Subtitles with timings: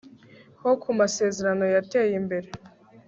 [0.61, 2.47] ho kumasezerano yateye imbere